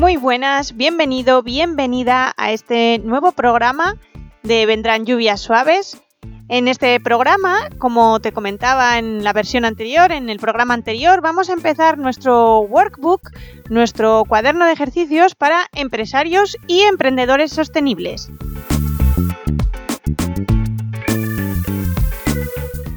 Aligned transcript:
Muy 0.00 0.16
buenas, 0.16 0.78
bienvenido, 0.78 1.42
bienvenida 1.42 2.32
a 2.38 2.52
este 2.52 2.98
nuevo 3.04 3.32
programa 3.32 3.98
de 4.42 4.64
Vendrán 4.64 5.04
lluvias 5.04 5.42
suaves. 5.42 6.00
En 6.48 6.68
este 6.68 6.98
programa, 7.00 7.68
como 7.76 8.18
te 8.18 8.32
comentaba 8.32 8.96
en 8.96 9.22
la 9.22 9.34
versión 9.34 9.66
anterior, 9.66 10.10
en 10.10 10.30
el 10.30 10.38
programa 10.38 10.72
anterior, 10.72 11.20
vamos 11.20 11.50
a 11.50 11.52
empezar 11.52 11.98
nuestro 11.98 12.60
workbook, 12.60 13.30
nuestro 13.68 14.24
cuaderno 14.26 14.64
de 14.64 14.72
ejercicios 14.72 15.34
para 15.34 15.66
empresarios 15.74 16.56
y 16.66 16.80
emprendedores 16.80 17.52
sostenibles. 17.52 18.30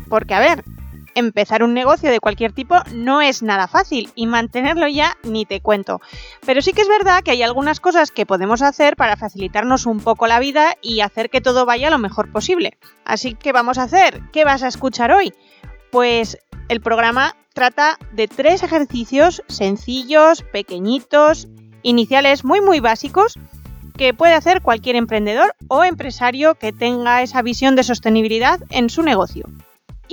Porque, 0.07 0.35
a 0.35 0.39
ver, 0.39 0.63
empezar 1.15 1.63
un 1.63 1.73
negocio 1.73 2.11
de 2.11 2.19
cualquier 2.19 2.53
tipo 2.53 2.75
no 2.93 3.21
es 3.21 3.43
nada 3.43 3.67
fácil 3.67 4.11
y 4.15 4.27
mantenerlo 4.27 4.87
ya 4.87 5.17
ni 5.23 5.45
te 5.45 5.61
cuento. 5.61 6.01
Pero 6.45 6.61
sí 6.61 6.73
que 6.73 6.81
es 6.81 6.87
verdad 6.87 7.23
que 7.23 7.31
hay 7.31 7.43
algunas 7.43 7.79
cosas 7.79 8.11
que 8.11 8.25
podemos 8.25 8.61
hacer 8.61 8.95
para 8.95 9.17
facilitarnos 9.17 9.85
un 9.85 9.99
poco 9.99 10.27
la 10.27 10.39
vida 10.39 10.75
y 10.81 11.01
hacer 11.01 11.29
que 11.29 11.41
todo 11.41 11.65
vaya 11.65 11.89
lo 11.89 11.97
mejor 11.97 12.31
posible. 12.31 12.77
Así 13.05 13.35
que 13.35 13.51
vamos 13.51 13.77
a 13.77 13.83
hacer, 13.83 14.21
¿qué 14.31 14.45
vas 14.45 14.63
a 14.63 14.67
escuchar 14.67 15.11
hoy? 15.11 15.33
Pues 15.91 16.37
el 16.69 16.81
programa 16.81 17.35
trata 17.53 17.97
de 18.11 18.27
tres 18.27 18.63
ejercicios 18.63 19.43
sencillos, 19.47 20.41
pequeñitos, 20.41 21.47
iniciales 21.83 22.43
muy 22.43 22.61
muy 22.61 22.79
básicos 22.79 23.37
que 23.97 24.13
puede 24.13 24.33
hacer 24.33 24.61
cualquier 24.61 24.95
emprendedor 24.95 25.55
o 25.67 25.83
empresario 25.83 26.55
que 26.55 26.73
tenga 26.73 27.21
esa 27.21 27.41
visión 27.41 27.75
de 27.75 27.83
sostenibilidad 27.83 28.59
en 28.69 28.89
su 28.89 29.03
negocio. 29.03 29.45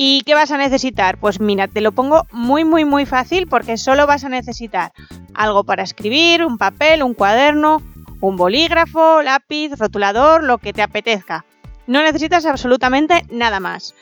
¿Y 0.03 0.23
qué 0.23 0.33
vas 0.33 0.51
a 0.51 0.57
necesitar? 0.57 1.19
Pues 1.19 1.41
mira, 1.41 1.69
te 1.69 1.83
lo 1.83 1.93
pongo 1.93 2.27
muy 2.33 2.65
muy 2.65 2.87
muy 2.87 3.05
fácil 3.05 3.47
porque 3.47 3.77
solo 3.77 4.07
vas 4.07 4.25
a 4.25 4.31
necesitar 4.31 4.93
algo 5.35 5.65
para 5.65 5.83
escribir, 5.83 6.43
un 6.43 6.57
papel, 6.57 7.03
un 7.03 7.13
cuaderno, 7.13 7.83
un 8.23 8.37
bolígrafo, 8.39 9.21
lápiz, 9.21 9.73
rotulador, 9.79 10.43
lo 10.43 10.57
que 10.57 10.73
te 10.73 10.81
apetezca. 10.81 11.45
No 11.87 12.01
necesitas 12.01 12.47
absolutamente 12.47 13.27
nada 13.31 13.61
más. 13.61 13.95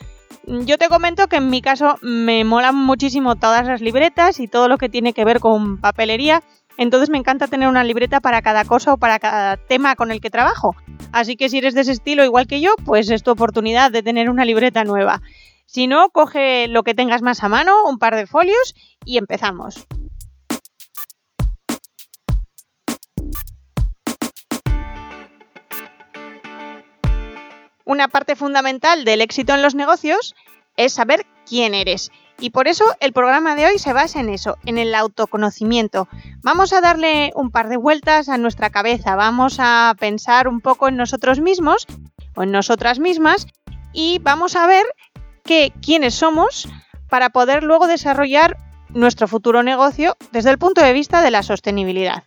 Yo 0.47 0.77
te 0.77 0.87
comento 0.87 1.27
que 1.27 1.35
en 1.35 1.49
mi 1.49 1.61
caso 1.61 1.97
me 2.01 2.45
molan 2.45 2.77
muchísimo 2.77 3.35
todas 3.35 3.67
las 3.67 3.81
libretas 3.81 4.39
y 4.39 4.47
todo 4.47 4.69
lo 4.69 4.77
que 4.77 4.87
tiene 4.87 5.11
que 5.11 5.25
ver 5.25 5.41
con 5.41 5.81
papelería, 5.81 6.43
entonces 6.77 7.09
me 7.09 7.17
encanta 7.17 7.47
tener 7.47 7.67
una 7.67 7.83
libreta 7.83 8.21
para 8.21 8.41
cada 8.41 8.63
cosa 8.63 8.93
o 8.93 8.97
para 8.97 9.19
cada 9.19 9.57
tema 9.57 9.97
con 9.97 10.11
el 10.11 10.21
que 10.21 10.29
trabajo. 10.29 10.77
Así 11.11 11.35
que 11.35 11.49
si 11.49 11.57
eres 11.57 11.73
de 11.73 11.81
ese 11.81 11.91
estilo 11.91 12.23
igual 12.23 12.47
que 12.47 12.61
yo, 12.61 12.75
pues 12.85 13.09
es 13.09 13.21
tu 13.21 13.31
oportunidad 13.31 13.91
de 13.91 14.01
tener 14.01 14.29
una 14.29 14.45
libreta 14.45 14.85
nueva. 14.85 15.21
Si 15.71 15.85
no, 15.85 16.09
coge 16.09 16.67
lo 16.67 16.81
que 16.81 16.95
tengas 16.95 17.21
más 17.21 17.43
a 17.43 17.47
mano, 17.47 17.83
un 17.85 17.99
par 17.99 18.15
de 18.15 18.25
folios 18.25 18.73
y 19.05 19.19
empezamos. 19.19 19.85
Una 27.85 28.07
parte 28.07 28.35
fundamental 28.35 29.05
del 29.05 29.21
éxito 29.21 29.53
en 29.53 29.61
los 29.61 29.75
negocios 29.75 30.33
es 30.75 30.93
saber 30.93 31.27
quién 31.45 31.75
eres. 31.75 32.09
Y 32.39 32.49
por 32.49 32.67
eso 32.67 32.85
el 32.99 33.13
programa 33.13 33.55
de 33.55 33.67
hoy 33.67 33.77
se 33.77 33.93
basa 33.93 34.21
en 34.21 34.29
eso, 34.29 34.57
en 34.65 34.79
el 34.79 34.95
autoconocimiento. 34.95 36.07
Vamos 36.41 36.73
a 36.73 36.81
darle 36.81 37.31
un 37.35 37.51
par 37.51 37.69
de 37.69 37.77
vueltas 37.77 38.27
a 38.27 38.39
nuestra 38.39 38.71
cabeza, 38.71 39.15
vamos 39.15 39.57
a 39.59 39.93
pensar 39.99 40.47
un 40.47 40.61
poco 40.61 40.87
en 40.87 40.97
nosotros 40.97 41.39
mismos 41.39 41.85
o 42.35 42.41
en 42.41 42.51
nosotras 42.51 42.97
mismas 42.97 43.45
y 43.93 44.19
vamos 44.19 44.55
a 44.55 44.67
ver 44.67 44.85
quiénes 45.81 46.13
somos 46.13 46.67
para 47.09 47.29
poder 47.29 47.63
luego 47.63 47.87
desarrollar 47.87 48.57
nuestro 48.89 49.27
futuro 49.27 49.63
negocio 49.63 50.15
desde 50.31 50.51
el 50.51 50.57
punto 50.57 50.81
de 50.83 50.93
vista 50.93 51.21
de 51.21 51.31
la 51.31 51.43
sostenibilidad. 51.43 52.23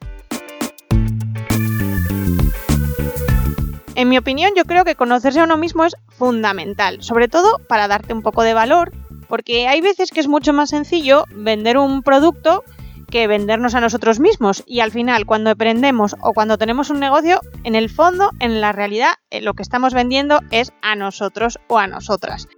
En 3.94 4.08
mi 4.08 4.18
opinión, 4.18 4.52
yo 4.56 4.64
creo 4.64 4.84
que 4.84 4.96
conocerse 4.96 5.40
a 5.40 5.44
uno 5.44 5.56
mismo 5.56 5.84
es 5.84 5.94
fundamental, 6.08 7.02
sobre 7.02 7.28
todo 7.28 7.58
para 7.68 7.88
darte 7.88 8.12
un 8.12 8.22
poco 8.22 8.42
de 8.42 8.54
valor, 8.54 8.90
porque 9.28 9.68
hay 9.68 9.80
veces 9.80 10.10
que 10.10 10.20
es 10.20 10.28
mucho 10.28 10.52
más 10.52 10.70
sencillo 10.70 11.24
vender 11.30 11.78
un 11.78 12.02
producto 12.02 12.64
que 13.10 13.26
vendernos 13.26 13.74
a 13.74 13.80
nosotros 13.80 14.18
mismos 14.18 14.64
y 14.66 14.80
al 14.80 14.90
final 14.90 15.26
cuando 15.26 15.50
aprendemos 15.50 16.16
o 16.22 16.32
cuando 16.32 16.56
tenemos 16.56 16.88
un 16.88 16.98
negocio, 16.98 17.40
en 17.62 17.74
el 17.74 17.90
fondo, 17.90 18.30
en 18.40 18.60
la 18.62 18.72
realidad, 18.72 19.12
eh, 19.30 19.42
lo 19.42 19.52
que 19.52 19.62
estamos 19.62 19.92
vendiendo 19.92 20.40
es 20.50 20.72
a 20.80 20.96
nosotros 20.96 21.58
o 21.68 21.78
a 21.78 21.86
nosotras. 21.86 22.48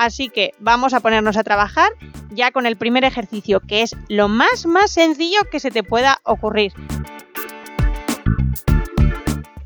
Así 0.00 0.30
que 0.30 0.54
vamos 0.58 0.94
a 0.94 1.00
ponernos 1.00 1.36
a 1.36 1.44
trabajar 1.44 1.92
ya 2.30 2.52
con 2.52 2.64
el 2.64 2.76
primer 2.76 3.04
ejercicio, 3.04 3.60
que 3.60 3.82
es 3.82 3.94
lo 4.08 4.28
más 4.28 4.64
más 4.64 4.92
sencillo 4.92 5.40
que 5.52 5.60
se 5.60 5.70
te 5.70 5.82
pueda 5.82 6.22
ocurrir. 6.24 6.72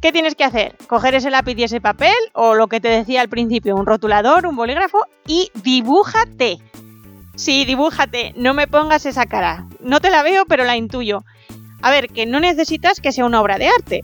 ¿Qué 0.02 0.10
tienes 0.10 0.34
que 0.34 0.42
hacer? 0.42 0.74
Coger 0.88 1.14
ese 1.14 1.30
lápiz 1.30 1.56
y 1.56 1.62
ese 1.62 1.80
papel, 1.80 2.16
o 2.32 2.54
lo 2.56 2.66
que 2.66 2.80
te 2.80 2.88
decía 2.88 3.20
al 3.20 3.28
principio, 3.28 3.76
un 3.76 3.86
rotulador, 3.86 4.44
un 4.48 4.56
bolígrafo, 4.56 5.06
y 5.24 5.52
dibújate. 5.62 6.58
Sí, 7.36 7.64
dibújate, 7.64 8.34
no 8.36 8.54
me 8.54 8.66
pongas 8.66 9.06
esa 9.06 9.26
cara. 9.26 9.68
No 9.78 10.00
te 10.00 10.10
la 10.10 10.24
veo, 10.24 10.46
pero 10.46 10.64
la 10.64 10.76
intuyo. 10.76 11.22
A 11.80 11.92
ver, 11.92 12.08
que 12.08 12.26
no 12.26 12.40
necesitas 12.40 13.00
que 13.00 13.12
sea 13.12 13.24
una 13.24 13.40
obra 13.40 13.56
de 13.56 13.68
arte, 13.68 14.02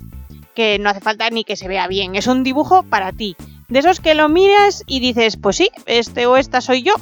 que 0.54 0.78
no 0.78 0.90
hace 0.90 1.00
falta 1.00 1.28
ni 1.30 1.42
que 1.42 1.56
se 1.56 1.66
vea 1.66 1.88
bien, 1.88 2.14
es 2.14 2.28
un 2.28 2.44
dibujo 2.44 2.84
para 2.84 3.10
ti. 3.10 3.34
De 3.70 3.78
esos 3.78 4.00
que 4.00 4.14
lo 4.14 4.28
miras 4.28 4.82
y 4.86 5.00
dices, 5.00 5.36
pues 5.36 5.56
sí, 5.56 5.70
este 5.86 6.26
o 6.26 6.36
esta 6.36 6.60
soy 6.60 6.82
yo. 6.82 6.92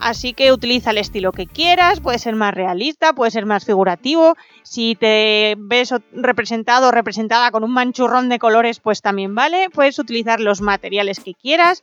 Así 0.00 0.32
que 0.32 0.50
utiliza 0.50 0.92
el 0.92 0.98
estilo 0.98 1.30
que 1.30 1.46
quieras, 1.46 2.00
puede 2.00 2.18
ser 2.18 2.34
más 2.34 2.54
realista, 2.54 3.12
puede 3.12 3.30
ser 3.30 3.44
más 3.44 3.66
figurativo. 3.66 4.34
Si 4.62 4.94
te 4.94 5.56
ves 5.58 5.92
representado 6.12 6.88
o 6.88 6.90
representada 6.90 7.50
con 7.50 7.64
un 7.64 7.72
manchurrón 7.72 8.30
de 8.30 8.38
colores, 8.38 8.80
pues 8.80 9.02
también 9.02 9.34
vale. 9.34 9.68
Puedes 9.68 9.98
utilizar 9.98 10.40
los 10.40 10.62
materiales 10.62 11.20
que 11.20 11.34
quieras 11.34 11.82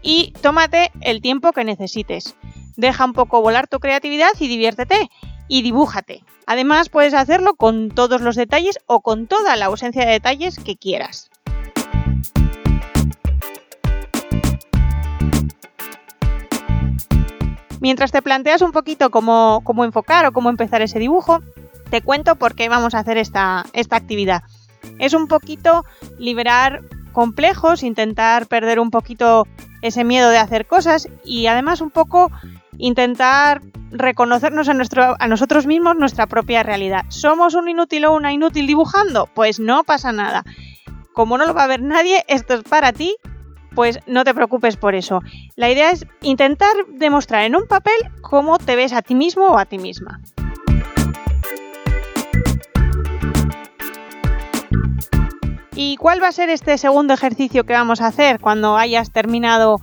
y 0.00 0.32
tómate 0.40 0.90
el 1.02 1.20
tiempo 1.20 1.52
que 1.52 1.64
necesites. 1.64 2.34
Deja 2.76 3.04
un 3.04 3.12
poco 3.12 3.42
volar 3.42 3.68
tu 3.68 3.80
creatividad 3.80 4.30
y 4.40 4.48
diviértete 4.48 5.10
y 5.46 5.60
dibújate. 5.60 6.24
Además, 6.46 6.88
puedes 6.88 7.12
hacerlo 7.12 7.54
con 7.56 7.90
todos 7.90 8.22
los 8.22 8.34
detalles 8.34 8.78
o 8.86 9.00
con 9.00 9.26
toda 9.26 9.56
la 9.56 9.66
ausencia 9.66 10.06
de 10.06 10.12
detalles 10.12 10.58
que 10.58 10.76
quieras. 10.76 11.30
Mientras 17.82 18.12
te 18.12 18.22
planteas 18.22 18.62
un 18.62 18.70
poquito 18.70 19.10
cómo, 19.10 19.60
enfocar 19.84 20.24
o 20.24 20.32
cómo 20.32 20.50
empezar 20.50 20.82
ese 20.82 21.00
dibujo, 21.00 21.40
te 21.90 22.00
cuento 22.00 22.36
por 22.36 22.54
qué 22.54 22.68
vamos 22.68 22.94
a 22.94 23.00
hacer 23.00 23.18
esta, 23.18 23.66
esta 23.72 23.96
actividad. 23.96 24.44
Es 25.00 25.14
un 25.14 25.26
poquito 25.26 25.84
liberar 26.16 26.82
complejos, 27.10 27.82
intentar 27.82 28.46
perder 28.46 28.78
un 28.78 28.92
poquito 28.92 29.48
ese 29.82 30.04
miedo 30.04 30.30
de 30.30 30.38
hacer 30.38 30.66
cosas 30.66 31.08
y 31.24 31.48
además 31.48 31.80
un 31.80 31.90
poco 31.90 32.30
intentar 32.78 33.62
reconocernos 33.90 34.68
a, 34.68 34.74
nuestro, 34.74 35.16
a 35.18 35.26
nosotros 35.26 35.66
mismos 35.66 35.96
nuestra 35.96 36.28
propia 36.28 36.62
realidad. 36.62 37.04
¿Somos 37.08 37.54
un 37.54 37.68
inútil 37.68 38.04
o 38.04 38.14
una 38.14 38.32
inútil 38.32 38.68
dibujando? 38.68 39.28
Pues 39.34 39.58
no 39.58 39.82
pasa 39.82 40.12
nada. 40.12 40.44
Como 41.14 41.36
no 41.36 41.46
lo 41.46 41.52
va 41.52 41.64
a 41.64 41.66
ver 41.66 41.82
nadie, 41.82 42.24
esto 42.28 42.54
es 42.54 42.62
para 42.62 42.92
ti 42.92 43.16
pues 43.74 44.00
no 44.06 44.24
te 44.24 44.34
preocupes 44.34 44.76
por 44.76 44.94
eso. 44.94 45.20
La 45.56 45.70
idea 45.70 45.90
es 45.90 46.06
intentar 46.22 46.72
demostrar 46.88 47.44
en 47.44 47.56
un 47.56 47.66
papel 47.66 47.94
cómo 48.20 48.58
te 48.58 48.76
ves 48.76 48.92
a 48.92 49.02
ti 49.02 49.14
mismo 49.14 49.46
o 49.48 49.58
a 49.58 49.64
ti 49.64 49.78
misma. 49.78 50.20
¿Y 55.74 55.96
cuál 55.96 56.22
va 56.22 56.28
a 56.28 56.32
ser 56.32 56.50
este 56.50 56.76
segundo 56.76 57.14
ejercicio 57.14 57.64
que 57.64 57.72
vamos 57.72 58.00
a 58.00 58.08
hacer 58.08 58.40
cuando 58.40 58.76
hayas 58.76 59.10
terminado 59.10 59.80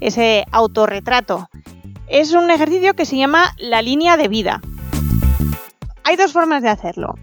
ese 0.00 0.46
autorretrato? 0.52 1.48
Es 2.06 2.32
un 2.32 2.50
ejercicio 2.50 2.94
que 2.94 3.06
se 3.06 3.16
llama 3.16 3.52
la 3.58 3.82
línea 3.82 4.16
de 4.16 4.28
vida. 4.28 4.60
Hay 6.04 6.16
dos 6.16 6.32
formas 6.32 6.62
de 6.62 6.68
hacerlo. 6.68 7.14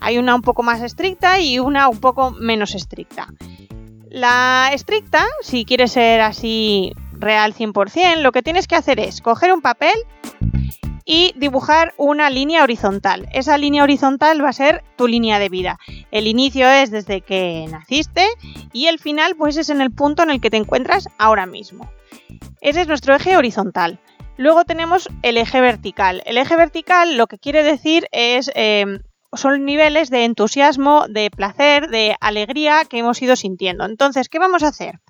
Hay 0.00 0.18
una 0.18 0.34
un 0.34 0.42
poco 0.42 0.62
más 0.62 0.80
estricta 0.82 1.40
y 1.40 1.58
una 1.58 1.88
un 1.88 1.98
poco 1.98 2.30
menos 2.30 2.74
estricta. 2.74 3.28
La 4.16 4.70
estricta, 4.72 5.26
si 5.42 5.66
quieres 5.66 5.92
ser 5.92 6.22
así 6.22 6.94
real 7.12 7.52
100%, 7.52 8.22
lo 8.22 8.32
que 8.32 8.40
tienes 8.40 8.66
que 8.66 8.74
hacer 8.74 8.98
es 8.98 9.20
coger 9.20 9.52
un 9.52 9.60
papel 9.60 9.92
y 11.04 11.34
dibujar 11.36 11.92
una 11.98 12.30
línea 12.30 12.62
horizontal. 12.62 13.28
Esa 13.34 13.58
línea 13.58 13.82
horizontal 13.82 14.42
va 14.42 14.48
a 14.48 14.54
ser 14.54 14.82
tu 14.96 15.06
línea 15.06 15.38
de 15.38 15.50
vida. 15.50 15.78
El 16.12 16.28
inicio 16.28 16.66
es 16.66 16.90
desde 16.90 17.20
que 17.20 17.66
naciste 17.70 18.26
y 18.72 18.86
el 18.86 18.98
final 18.98 19.36
pues 19.36 19.58
es 19.58 19.68
en 19.68 19.82
el 19.82 19.90
punto 19.90 20.22
en 20.22 20.30
el 20.30 20.40
que 20.40 20.48
te 20.48 20.56
encuentras 20.56 21.10
ahora 21.18 21.44
mismo. 21.44 21.92
Ese 22.62 22.80
es 22.80 22.88
nuestro 22.88 23.14
eje 23.14 23.36
horizontal. 23.36 24.00
Luego 24.38 24.64
tenemos 24.64 25.10
el 25.22 25.36
eje 25.36 25.60
vertical. 25.60 26.22
El 26.24 26.38
eje 26.38 26.56
vertical 26.56 27.18
lo 27.18 27.26
que 27.26 27.38
quiere 27.38 27.62
decir 27.62 28.08
es 28.12 28.50
em, 28.54 29.00
son 29.32 29.64
niveles 29.64 30.10
de 30.10 30.24
entusiasmo, 30.24 31.06
de 31.08 31.30
placer, 31.30 31.88
de 31.88 32.16
alegría 32.20 32.84
que 32.88 32.98
hemos 32.98 33.20
ido 33.22 33.36
sintiendo. 33.36 33.84
Entonces, 33.84 34.28
¿qué 34.28 34.38
vamos 34.38 34.62
a 34.62 34.68
hacer? 34.68 35.00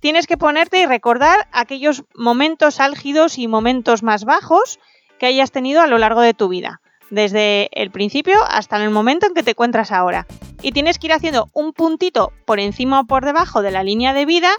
Tienes 0.00 0.26
que 0.26 0.38
ponerte 0.38 0.80
y 0.80 0.86
recordar 0.86 1.48
aquellos 1.52 2.04
momentos 2.14 2.80
álgidos 2.80 3.38
y 3.38 3.48
momentos 3.48 4.02
más 4.02 4.24
bajos 4.24 4.78
que 5.18 5.26
hayas 5.26 5.52
tenido 5.52 5.82
a 5.82 5.86
lo 5.86 5.98
largo 5.98 6.22
de 6.22 6.32
tu 6.32 6.48
vida, 6.48 6.80
desde 7.10 7.68
el 7.72 7.90
principio 7.90 8.38
hasta 8.48 8.82
el 8.82 8.90
momento 8.90 9.26
en 9.26 9.34
que 9.34 9.42
te 9.42 9.50
encuentras 9.50 9.92
ahora. 9.92 10.26
Y 10.62 10.72
tienes 10.72 10.98
que 10.98 11.08
ir 11.08 11.12
haciendo 11.12 11.50
un 11.52 11.72
puntito 11.72 12.32
por 12.46 12.60
encima 12.60 13.00
o 13.00 13.04
por 13.04 13.24
debajo 13.24 13.60
de 13.60 13.70
la 13.70 13.82
línea 13.82 14.14
de 14.14 14.24
vida 14.24 14.50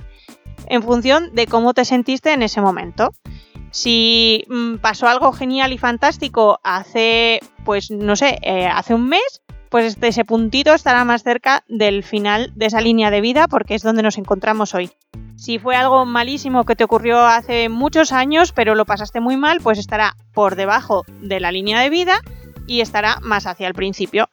en 0.67 0.83
función 0.83 1.33
de 1.33 1.47
cómo 1.47 1.73
te 1.73 1.85
sentiste 1.85 2.33
en 2.33 2.43
ese 2.43 2.61
momento. 2.61 3.11
Si 3.71 4.43
mm, 4.49 4.75
pasó 4.75 5.07
algo 5.07 5.31
genial 5.31 5.73
y 5.73 5.77
fantástico 5.77 6.59
hace, 6.63 7.39
pues 7.65 7.89
no 7.89 8.15
sé, 8.15 8.37
eh, 8.41 8.67
hace 8.67 8.93
un 8.93 9.07
mes, 9.07 9.41
pues 9.69 9.85
este, 9.85 10.09
ese 10.09 10.25
puntito 10.25 10.73
estará 10.73 11.05
más 11.05 11.23
cerca 11.23 11.63
del 11.69 12.03
final 12.03 12.51
de 12.55 12.65
esa 12.65 12.81
línea 12.81 13.09
de 13.09 13.21
vida 13.21 13.47
porque 13.47 13.75
es 13.75 13.81
donde 13.81 14.03
nos 14.03 14.17
encontramos 14.17 14.75
hoy. 14.75 14.91
Si 15.37 15.57
fue 15.57 15.75
algo 15.75 16.05
malísimo 16.05 16.65
que 16.65 16.75
te 16.75 16.83
ocurrió 16.83 17.25
hace 17.25 17.69
muchos 17.69 18.11
años, 18.11 18.51
pero 18.51 18.75
lo 18.75 18.85
pasaste 18.85 19.21
muy 19.21 19.37
mal, 19.37 19.59
pues 19.61 19.79
estará 19.79 20.15
por 20.33 20.55
debajo 20.55 21.03
de 21.21 21.39
la 21.39 21.51
línea 21.51 21.79
de 21.79 21.89
vida 21.89 22.21
y 22.67 22.81
estará 22.81 23.19
más 23.21 23.47
hacia 23.47 23.67
el 23.67 23.73
principio. 23.73 24.29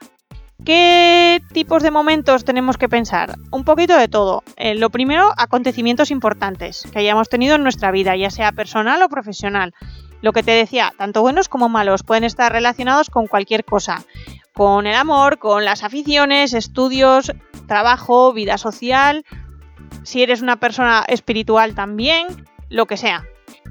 ¿Qué 0.64 1.40
tipos 1.52 1.82
de 1.82 1.90
momentos 1.90 2.44
tenemos 2.44 2.76
que 2.76 2.88
pensar? 2.88 3.36
Un 3.52 3.64
poquito 3.64 3.96
de 3.96 4.08
todo. 4.08 4.42
Eh, 4.56 4.74
lo 4.74 4.90
primero, 4.90 5.32
acontecimientos 5.36 6.10
importantes 6.10 6.86
que 6.92 6.98
hayamos 6.98 7.28
tenido 7.28 7.54
en 7.54 7.62
nuestra 7.62 7.92
vida, 7.92 8.16
ya 8.16 8.30
sea 8.30 8.52
personal 8.52 9.00
o 9.02 9.08
profesional. 9.08 9.72
Lo 10.20 10.32
que 10.32 10.42
te 10.42 10.50
decía, 10.50 10.92
tanto 10.98 11.22
buenos 11.22 11.48
como 11.48 11.68
malos, 11.68 12.02
pueden 12.02 12.24
estar 12.24 12.52
relacionados 12.52 13.08
con 13.08 13.28
cualquier 13.28 13.64
cosa. 13.64 14.04
Con 14.52 14.86
el 14.86 14.96
amor, 14.96 15.38
con 15.38 15.64
las 15.64 15.84
aficiones, 15.84 16.52
estudios, 16.52 17.32
trabajo, 17.68 18.32
vida 18.32 18.58
social. 18.58 19.24
Si 20.02 20.24
eres 20.24 20.42
una 20.42 20.56
persona 20.56 21.04
espiritual 21.06 21.76
también, 21.76 22.26
lo 22.68 22.86
que 22.86 22.96
sea. 22.96 23.24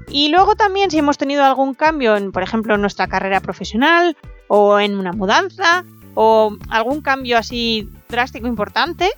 Y 0.08 0.30
luego 0.30 0.56
también 0.56 0.90
si 0.90 0.98
hemos 0.98 1.18
tenido 1.18 1.44
algún 1.44 1.74
cambio 1.74 2.16
en, 2.16 2.32
por 2.32 2.42
ejemplo, 2.42 2.74
en 2.74 2.80
nuestra 2.80 3.08
carrera 3.08 3.40
profesional 3.40 4.16
o 4.48 4.80
en 4.80 4.98
una 4.98 5.12
mudanza 5.12 5.84
o 6.20 6.50
algún 6.68 7.00
cambio 7.00 7.38
así 7.38 7.88
drástico 8.08 8.48
importante, 8.48 9.08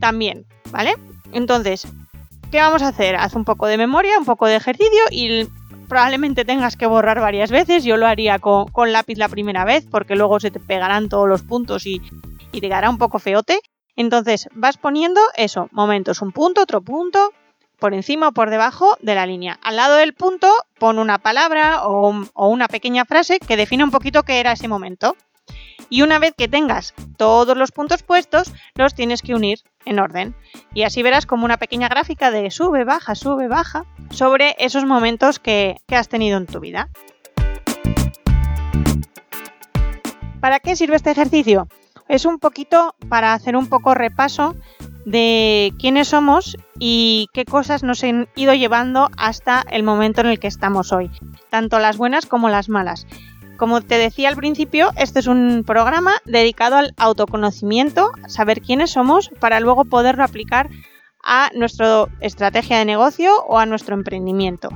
también, 0.00 0.44
¿vale? 0.70 0.94
Entonces, 1.32 1.88
¿qué 2.50 2.58
vamos 2.58 2.82
a 2.82 2.88
hacer? 2.88 3.16
Haz 3.16 3.34
un 3.34 3.46
poco 3.46 3.66
de 3.66 3.78
memoria, 3.78 4.18
un 4.18 4.26
poco 4.26 4.44
de 4.44 4.56
ejercicio 4.56 5.00
y 5.10 5.48
probablemente 5.88 6.44
tengas 6.44 6.76
que 6.76 6.84
borrar 6.84 7.20
varias 7.20 7.50
veces. 7.50 7.84
Yo 7.84 7.96
lo 7.96 8.06
haría 8.06 8.38
con, 8.38 8.92
lápiz 8.92 9.16
la 9.16 9.30
primera 9.30 9.64
vez 9.64 9.86
porque 9.90 10.14
luego 10.14 10.38
se 10.38 10.50
te 10.50 10.60
pegarán 10.60 11.08
todos 11.08 11.26
los 11.26 11.40
puntos 11.40 11.86
y, 11.86 12.02
y 12.52 12.60
te 12.60 12.68
quedará 12.68 12.90
un 12.90 12.98
poco 12.98 13.18
feote. 13.18 13.58
Entonces 13.96 14.50
vas 14.52 14.76
poniendo 14.76 15.22
eso, 15.38 15.70
momentos, 15.72 16.20
un 16.20 16.32
punto, 16.32 16.60
otro 16.60 16.82
punto, 16.82 17.32
por 17.78 17.94
encima 17.94 18.28
o 18.28 18.32
por 18.32 18.50
debajo 18.50 18.98
de 19.00 19.14
la 19.14 19.24
línea. 19.24 19.58
Al 19.62 19.76
lado 19.76 19.96
del 19.96 20.12
punto 20.12 20.52
pon 20.78 20.98
una 20.98 21.16
palabra 21.16 21.86
o, 21.86 22.14
una 22.34 22.68
pequeña 22.68 23.06
frase 23.06 23.38
que 23.38 23.56
define 23.56 23.84
un 23.84 23.90
poquito 23.90 24.22
qué 24.22 24.38
era 24.38 24.52
ese 24.52 24.68
momento 24.68 25.16
y 25.88 26.02
una 26.02 26.18
vez 26.18 26.34
que 26.36 26.48
tengas 26.48 26.94
todos 27.16 27.56
los 27.56 27.72
puntos 27.72 28.02
puestos, 28.02 28.52
los 28.74 28.94
tienes 28.94 29.22
que 29.22 29.34
unir 29.34 29.60
en 29.84 29.98
orden. 29.98 30.34
Y 30.74 30.82
así 30.82 31.02
verás 31.02 31.26
como 31.26 31.44
una 31.44 31.56
pequeña 31.56 31.88
gráfica 31.88 32.30
de 32.30 32.50
sube, 32.50 32.84
baja, 32.84 33.14
sube, 33.14 33.48
baja 33.48 33.86
sobre 34.10 34.54
esos 34.58 34.84
momentos 34.84 35.38
que, 35.38 35.76
has 35.90 36.08
tenido 36.08 36.36
en 36.36 36.46
tu 36.46 36.60
vida. 36.60 36.90
¿Para 40.40 40.60
qué 40.60 40.76
sirve 40.76 40.96
este 40.96 41.10
ejercicio? 41.10 41.68
Es 42.08 42.24
un 42.24 42.38
poquito 42.38 42.94
para 43.08 43.32
hacer 43.32 43.56
un 43.56 43.68
poco 43.68 43.94
repaso 43.94 44.54
de 45.06 45.72
quiénes 45.78 46.08
somos 46.08 46.56
y 46.78 47.28
qué 47.32 47.44
cosas 47.44 47.82
nos 47.82 48.02
han 48.04 48.28
ido 48.36 48.54
llevando 48.54 49.08
hasta 49.16 49.64
el 49.70 49.82
momento 49.82 50.20
en 50.20 50.28
el 50.28 50.38
que 50.38 50.48
estamos 50.48 50.92
hoy, 50.92 51.10
tanto 51.48 51.78
las 51.78 51.96
buenas 51.96 52.26
como 52.26 52.48
las 52.48 52.68
malas. 52.68 53.06
Como 53.56 53.80
te 53.80 53.96
decía 53.96 54.28
al 54.28 54.36
principio, 54.36 54.90
este 54.96 55.20
es 55.20 55.26
un 55.26 55.64
programa 55.66 56.12
dedicado 56.26 56.76
al 56.76 56.92
autoconocimiento, 56.98 58.10
saber 58.28 58.60
quiénes 58.60 58.90
somos 58.90 59.30
para 59.40 59.60
luego 59.60 59.86
poderlo 59.86 60.24
aplicar 60.24 60.68
a 61.24 61.50
nuestra 61.54 62.06
estrategia 62.20 62.78
de 62.78 62.84
negocio 62.84 63.30
o 63.48 63.58
a 63.58 63.64
nuestro 63.64 63.94
emprendimiento. 63.94 64.68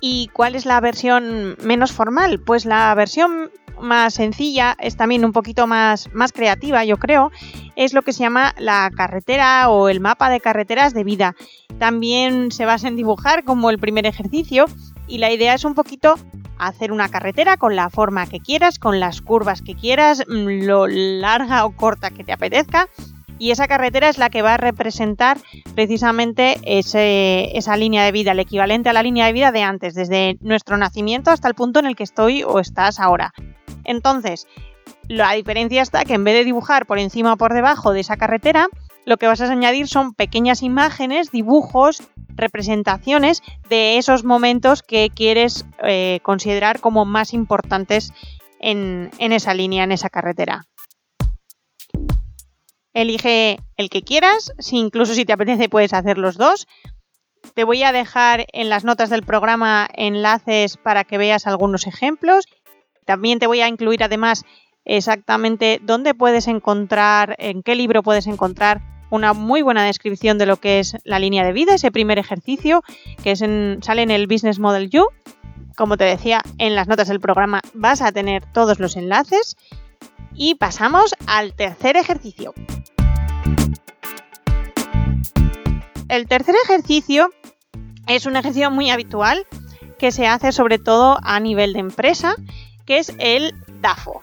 ¿Y 0.00 0.28
cuál 0.32 0.54
es 0.54 0.66
la 0.66 0.80
versión 0.80 1.56
menos 1.62 1.92
formal? 1.92 2.40
Pues 2.40 2.64
la 2.64 2.94
versión 2.94 3.50
más 3.80 4.14
sencilla, 4.14 4.76
es 4.78 4.96
también 4.96 5.24
un 5.24 5.32
poquito 5.32 5.66
más, 5.66 6.08
más 6.12 6.32
creativa, 6.32 6.84
yo 6.84 6.96
creo, 6.98 7.32
es 7.76 7.92
lo 7.92 8.02
que 8.02 8.12
se 8.12 8.20
llama 8.20 8.54
la 8.58 8.90
carretera 8.94 9.68
o 9.70 9.88
el 9.88 10.00
mapa 10.00 10.30
de 10.30 10.40
carreteras 10.40 10.94
de 10.94 11.04
vida. 11.04 11.34
También 11.78 12.50
se 12.50 12.64
basa 12.64 12.88
en 12.88 12.96
dibujar 12.96 13.44
como 13.44 13.70
el 13.70 13.78
primer 13.78 14.06
ejercicio 14.06 14.66
y 15.06 15.18
la 15.18 15.30
idea 15.30 15.54
es 15.54 15.64
un 15.64 15.74
poquito 15.74 16.16
hacer 16.58 16.92
una 16.92 17.08
carretera 17.08 17.56
con 17.56 17.76
la 17.76 17.90
forma 17.90 18.26
que 18.26 18.40
quieras, 18.40 18.78
con 18.78 19.00
las 19.00 19.20
curvas 19.20 19.62
que 19.62 19.74
quieras, 19.74 20.24
mm, 20.28 20.64
lo 20.64 20.86
larga 20.86 21.64
o 21.64 21.74
corta 21.74 22.10
que 22.10 22.24
te 22.24 22.32
apetezca. 22.32 22.88
Y 23.38 23.50
esa 23.50 23.66
carretera 23.66 24.08
es 24.08 24.18
la 24.18 24.30
que 24.30 24.42
va 24.42 24.54
a 24.54 24.56
representar 24.56 25.38
precisamente 25.74 26.60
esa 26.64 27.76
línea 27.76 28.04
de 28.04 28.12
vida, 28.12 28.32
el 28.32 28.38
equivalente 28.38 28.88
a 28.88 28.92
la 28.92 29.02
línea 29.02 29.26
de 29.26 29.32
vida 29.32 29.50
de 29.50 29.62
antes, 29.62 29.94
desde 29.94 30.38
nuestro 30.42 30.76
nacimiento 30.76 31.32
hasta 31.32 31.48
el 31.48 31.54
punto 31.54 31.80
en 31.80 31.86
el 31.86 31.96
que 31.96 32.04
estoy 32.04 32.44
o 32.44 32.60
estás 32.60 33.00
ahora. 33.00 33.32
Entonces, 33.82 34.46
la 35.08 35.32
diferencia 35.32 35.82
está 35.82 36.04
que 36.04 36.14
en 36.14 36.24
vez 36.24 36.34
de 36.34 36.44
dibujar 36.44 36.86
por 36.86 36.98
encima 36.98 37.34
o 37.34 37.36
por 37.36 37.54
debajo 37.54 37.92
de 37.92 38.00
esa 38.00 38.16
carretera, 38.16 38.68
lo 39.04 39.16
que 39.16 39.26
vas 39.26 39.40
a 39.40 39.50
añadir 39.50 39.88
son 39.88 40.14
pequeñas 40.14 40.62
imágenes, 40.62 41.30
dibujos, 41.30 42.02
representaciones 42.28 43.42
de 43.68 43.98
esos 43.98 44.24
momentos 44.24 44.82
que 44.82 45.10
quieres 45.14 45.66
eh, 45.82 46.20
considerar 46.22 46.80
como 46.80 47.04
más 47.04 47.34
importantes 47.34 48.12
en, 48.60 49.10
en 49.18 49.32
esa 49.32 49.54
línea, 49.54 49.84
en 49.84 49.92
esa 49.92 50.08
carretera. 50.08 50.66
Elige 52.94 53.58
el 53.76 53.90
que 53.90 54.02
quieras, 54.02 54.52
si 54.58 54.76
incluso 54.76 55.14
si 55.14 55.24
te 55.24 55.32
apetece 55.32 55.68
puedes 55.68 55.94
hacer 55.94 56.18
los 56.18 56.36
dos. 56.36 56.66
Te 57.54 57.64
voy 57.64 57.82
a 57.82 57.90
dejar 57.90 58.46
en 58.52 58.68
las 58.68 58.84
notas 58.84 59.10
del 59.10 59.24
programa 59.24 59.88
enlaces 59.94 60.76
para 60.76 61.02
que 61.04 61.18
veas 61.18 61.46
algunos 61.46 61.86
ejemplos 61.86 62.44
también 63.04 63.38
te 63.38 63.46
voy 63.46 63.60
a 63.60 63.68
incluir 63.68 64.02
además 64.02 64.44
exactamente 64.84 65.80
dónde 65.82 66.14
puedes 66.14 66.48
encontrar, 66.48 67.36
en 67.38 67.62
qué 67.62 67.74
libro 67.74 68.02
puedes 68.02 68.26
encontrar 68.26 68.82
una 69.10 69.34
muy 69.34 69.60
buena 69.60 69.84
descripción 69.84 70.38
de 70.38 70.46
lo 70.46 70.56
que 70.56 70.80
es 70.80 70.96
la 71.04 71.18
línea 71.18 71.44
de 71.44 71.52
vida, 71.52 71.74
ese 71.74 71.92
primer 71.92 72.18
ejercicio 72.18 72.82
que 73.22 73.36
sale 73.36 74.02
en 74.02 74.10
el 74.10 74.26
Business 74.26 74.58
Model 74.58 74.88
You. 74.88 75.06
Como 75.76 75.98
te 75.98 76.04
decía, 76.04 76.40
en 76.58 76.74
las 76.74 76.88
notas 76.88 77.08
del 77.08 77.20
programa 77.20 77.60
vas 77.74 78.00
a 78.00 78.12
tener 78.12 78.44
todos 78.52 78.80
los 78.80 78.96
enlaces. 78.96 79.56
Y 80.34 80.54
pasamos 80.54 81.14
al 81.26 81.52
tercer 81.52 81.98
ejercicio. 81.98 82.54
El 86.08 86.26
tercer 86.26 86.54
ejercicio 86.64 87.30
es 88.06 88.24
un 88.24 88.36
ejercicio 88.36 88.70
muy 88.70 88.90
habitual 88.90 89.46
que 89.98 90.10
se 90.10 90.26
hace 90.26 90.52
sobre 90.52 90.78
todo 90.78 91.18
a 91.22 91.38
nivel 91.38 91.74
de 91.74 91.80
empresa 91.80 92.34
que 92.86 92.98
es 92.98 93.14
el 93.18 93.54
DAFO. 93.82 94.22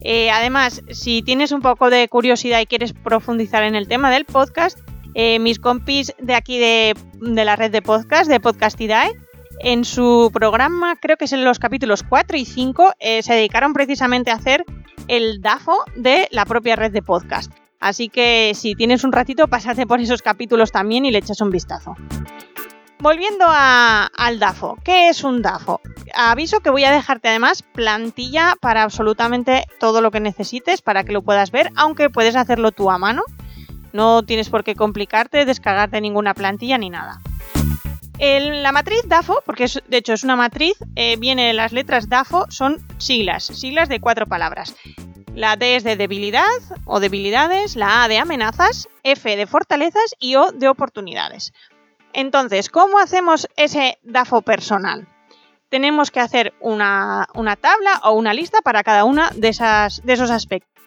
Eh, 0.00 0.30
además, 0.30 0.82
si 0.90 1.22
tienes 1.22 1.52
un 1.52 1.60
poco 1.60 1.90
de 1.90 2.08
curiosidad 2.08 2.60
y 2.60 2.66
quieres 2.66 2.92
profundizar 2.92 3.62
en 3.62 3.74
el 3.74 3.88
tema 3.88 4.10
del 4.10 4.24
podcast, 4.24 4.78
eh, 5.14 5.38
mis 5.38 5.58
compis 5.58 6.14
de 6.18 6.34
aquí 6.34 6.58
de, 6.58 6.94
la 7.20 7.56
red 7.56 7.70
de 7.70 7.82
podcast, 7.82 8.30
de 8.30 8.40
Podcastidae, 8.40 9.10
en 9.60 9.84
su 9.84 10.30
programa, 10.32 10.96
creo 11.00 11.16
que 11.16 11.24
es 11.24 11.32
en 11.32 11.44
los 11.44 11.58
capítulos 11.58 12.04
4 12.08 12.36
y 12.36 12.44
5, 12.44 12.92
eh, 13.00 13.22
se 13.22 13.34
dedicaron 13.34 13.72
precisamente 13.72 14.30
a 14.30 14.34
hacer 14.34 14.64
el 15.08 15.40
DAFO 15.40 15.84
de 15.96 16.28
la 16.30 16.44
propia 16.44 16.76
red 16.76 16.92
de 16.92 17.02
podcast. 17.02 17.52
Así 17.80 18.08
que 18.08 18.52
si 18.54 18.74
tienes 18.74 19.04
un 19.04 19.12
ratito, 19.12 19.48
pásate 19.48 19.86
por 19.86 20.00
esos 20.00 20.22
capítulos 20.22 20.70
también 20.70 21.04
y 21.04 21.10
le 21.10 21.18
echas 21.18 21.40
un 21.40 21.50
vistazo. 21.50 21.94
Volviendo 23.00 23.46
al 23.48 24.40
DAFO, 24.40 24.76
¿qué 24.82 25.08
es 25.08 25.22
un 25.22 25.40
DAFO? 25.40 25.80
Aviso 26.14 26.58
que 26.60 26.70
voy 26.70 26.82
a 26.82 26.90
dejarte 26.90 27.28
además 27.28 27.62
plantilla 27.62 28.56
para 28.60 28.82
absolutamente 28.82 29.66
todo 29.78 30.00
lo 30.00 30.10
que 30.10 30.18
necesites 30.18 30.82
para 30.82 31.04
que 31.04 31.12
lo 31.12 31.22
puedas 31.22 31.52
ver, 31.52 31.70
aunque 31.76 32.10
puedes 32.10 32.34
hacerlo 32.34 32.72
tú 32.72 32.90
a 32.90 32.98
mano. 32.98 33.22
No 33.92 34.24
tienes 34.24 34.48
por 34.50 34.64
qué 34.64 34.74
complicarte, 34.74 35.44
descargarte 35.44 36.00
ninguna 36.00 36.34
plantilla 36.34 36.76
ni 36.76 36.90
nada. 36.90 37.20
la 38.18 38.72
matriz 38.72 39.02
DAFO, 39.06 39.42
porque 39.46 39.66
de 39.86 39.96
hecho 39.96 40.14
es 40.14 40.24
una 40.24 40.34
matriz, 40.34 40.76
eh, 40.96 41.16
viene 41.18 41.54
las 41.54 41.72
letras 41.72 42.08
DAFO, 42.08 42.46
son 42.50 42.78
siglas, 42.98 43.44
siglas 43.44 43.88
de 43.88 44.00
cuatro 44.00 44.26
palabras. 44.26 44.74
La 45.36 45.54
D 45.54 45.76
es 45.76 45.84
de 45.84 45.94
debilidad 45.94 46.42
o 46.84 46.98
debilidades, 46.98 47.76
la 47.76 48.02
A 48.02 48.08
de 48.08 48.18
amenazas, 48.18 48.88
F 49.04 49.36
de 49.36 49.46
fortalezas 49.46 50.16
y 50.18 50.34
O 50.34 50.50
de 50.50 50.68
oportunidades. 50.68 51.52
Entonces, 52.12 52.68
¿cómo 52.68 52.98
hacemos 52.98 53.48
ese 53.56 53.98
DAFO 54.02 54.42
personal? 54.42 55.08
Tenemos 55.68 56.10
que 56.10 56.20
hacer 56.20 56.54
una, 56.60 57.28
una 57.34 57.56
tabla 57.56 58.00
o 58.04 58.12
una 58.12 58.32
lista 58.32 58.60
para 58.62 58.82
cada 58.82 59.04
una 59.04 59.30
de, 59.34 59.48
esas, 59.48 60.02
de 60.04 60.14
esos 60.14 60.30
aspectos. 60.30 60.78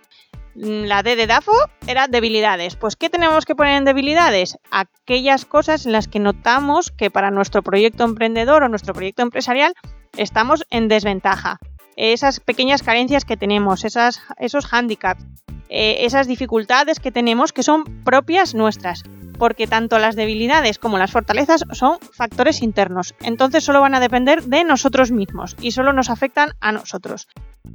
Mm, 0.56 0.84
la 0.86 1.04
D 1.04 1.16
de 1.16 1.28
DAFO 1.28 1.54
era 1.88 2.08
debilidades. 2.08 2.75
Pues, 2.75 2.96
¿qué 2.96 3.10
tenemos 3.10 3.46
que 3.46 3.56
poner 3.56 3.78
en 3.78 3.86
debilidades? 3.86 4.58
Aquellas 4.72 5.46
cosas 5.46 5.86
en 5.86 5.92
las 5.92 6.08
que 6.08 6.20
notamos 6.20 6.92
que 6.92 7.12
para 7.12 7.32
nuestro 7.32 7.62
proyecto 7.62 8.04
emprendedor 8.04 8.63
o 8.63 8.70
nuestro 8.70 8.94
proyecto 8.94 9.22
empresarial 9.22 9.74
estamos 10.18 10.66
en 10.70 10.88
desventaja. 10.88 11.58
Esas 11.96 12.40
pequeñas 12.40 12.84
carencias 12.84 13.25
que 13.25 13.38
tenemos, 13.38 13.86
esos 13.86 14.66
hándicaps, 14.66 15.24
eh, 15.70 16.06
esas 16.06 16.28
dificultades 16.28 17.00
que 17.00 17.12
tenemos 17.12 17.54
que 17.54 17.63
son 17.63 18.04
propias 18.04 18.56
nuestras. 18.56 19.04
Porque 19.41 19.65
tanto 19.65 19.98
las 19.98 20.15
debilidades 20.15 20.77
como 20.77 21.00
las 21.00 21.10
fortalezas 21.10 21.65
son 21.71 21.98
factores 22.13 22.62
internos. 22.62 23.15
Entonces 23.21 23.63
solo 23.63 23.81
van 23.81 23.95
a 23.95 24.00
depender 24.00 24.43
de 24.43 24.63
nosotros 24.63 25.10
mismos 25.10 25.55
y 25.60 25.71
solo 25.71 25.93
nos 25.93 26.12
afectan 26.12 26.51
a 26.62 26.71
nosotros. 26.71 27.27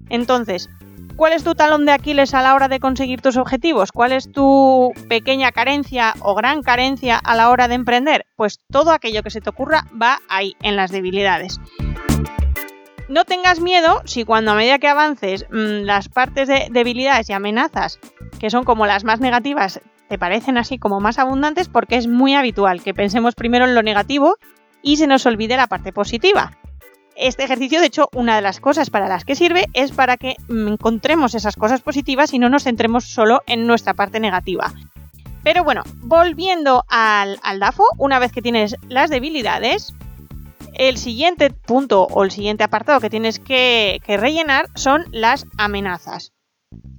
Entonces, 0.08 0.70
¿Cuál 1.16 1.32
es 1.32 1.42
tu 1.42 1.54
talón 1.54 1.86
de 1.86 1.92
Aquiles 1.92 2.34
a 2.34 2.42
la 2.42 2.54
hora 2.54 2.68
de 2.68 2.78
conseguir 2.78 3.20
tus 3.20 3.36
objetivos? 3.36 3.90
¿Cuál 3.90 4.12
es 4.12 4.30
tu 4.30 4.92
pequeña 5.08 5.50
carencia 5.50 6.14
o 6.20 6.36
gran 6.36 6.62
carencia 6.62 7.16
a 7.16 7.34
la 7.34 7.48
hora 7.48 7.66
de 7.66 7.74
emprender? 7.74 8.26
Pues 8.36 8.60
todo 8.70 8.92
aquello 8.92 9.22
que 9.24 9.30
se 9.30 9.40
te 9.40 9.50
ocurra 9.50 9.86
va 10.00 10.20
ahí, 10.28 10.54
en 10.62 10.76
las 10.76 10.92
debilidades. 10.92 11.58
No 13.08 13.24
tengas 13.24 13.60
miedo 13.60 14.02
si 14.04 14.24
cuando 14.24 14.52
a 14.52 14.54
medida 14.54 14.78
que 14.78 14.88
avances 14.88 15.46
mm, 15.50 15.84
las 15.84 16.10
partes 16.10 16.46
de 16.46 16.68
debilidades 16.70 17.30
y 17.30 17.32
amenazas, 17.32 17.98
que 18.38 18.50
son 18.50 18.64
como 18.64 18.86
las 18.86 19.02
más 19.02 19.18
negativas, 19.18 19.80
te 20.08 20.18
parecen 20.18 20.58
así 20.58 20.78
como 20.78 21.00
más 21.00 21.18
abundantes 21.18 21.68
porque 21.68 21.96
es 21.96 22.06
muy 22.06 22.34
habitual 22.34 22.82
que 22.82 22.94
pensemos 22.94 23.34
primero 23.34 23.64
en 23.64 23.74
lo 23.74 23.82
negativo 23.82 24.36
y 24.82 24.96
se 24.96 25.06
nos 25.06 25.26
olvide 25.26 25.56
la 25.56 25.66
parte 25.66 25.92
positiva. 25.92 26.56
Este 27.16 27.44
ejercicio, 27.44 27.80
de 27.80 27.86
hecho, 27.86 28.08
una 28.12 28.36
de 28.36 28.42
las 28.42 28.60
cosas 28.60 28.90
para 28.90 29.08
las 29.08 29.24
que 29.24 29.34
sirve 29.34 29.66
es 29.72 29.90
para 29.90 30.16
que 30.18 30.36
mm, 30.48 30.68
encontremos 30.68 31.34
esas 31.34 31.56
cosas 31.56 31.80
positivas 31.80 32.34
y 32.34 32.38
no 32.38 32.50
nos 32.50 32.64
centremos 32.64 33.04
solo 33.04 33.42
en 33.46 33.66
nuestra 33.66 33.94
parte 33.94 34.20
negativa. 34.20 34.72
Pero 35.42 35.64
bueno, 35.64 35.82
volviendo 36.02 36.84
al, 36.88 37.38
DAFO, 37.58 37.84
una 37.98 38.18
vez 38.18 38.32
que 38.32 38.42
tienes 38.42 38.76
las 38.88 39.10
debilidades, 39.10 39.94
el 40.74 40.98
siguiente 40.98 41.50
punto 41.50 42.02
o 42.02 42.24
el 42.24 42.30
siguiente 42.30 42.64
apartado 42.64 43.00
que 43.00 43.10
tienes 43.10 43.38
que, 43.38 44.00
que 44.04 44.16
rellenar 44.18 44.66
son 44.74 45.04
las 45.10 45.46
amenazas. 45.56 46.32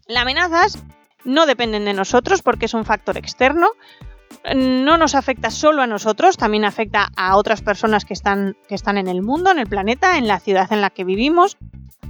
Las 0.08 0.24
amenazas 0.24 0.84
no 1.28 1.46
dependen 1.46 1.86
de 1.86 1.94
nosotros 1.94 2.42
porque 2.42 2.66
es 2.66 2.74
un 2.74 2.86
factor 2.86 3.18
externo, 3.18 3.68
no 4.56 4.98
nos 4.98 5.14
afecta 5.14 5.52
solo 5.52 5.82
a 5.82 5.88
nosotros, 5.88 6.38
también 6.38 6.66
afecta 6.66 7.10
a 7.18 7.36
otras 7.36 7.62
personas 7.62 8.06
que 8.06 8.14
están, 8.14 8.56
que 8.68 8.76
están 8.76 8.98
en 8.98 9.08
el 9.08 9.22
mundo, 9.22 9.52
en 9.52 9.60
el 9.60 9.68
planeta, 9.68 10.18
en 10.18 10.28
la 10.28 10.40
ciudad 10.40 10.72
en 10.72 10.82
la 10.82 10.90
que 10.90 11.04
vivimos, 11.04 11.58